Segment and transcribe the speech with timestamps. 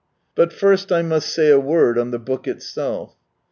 [0.33, 3.13] But first I must say a word on the book itself.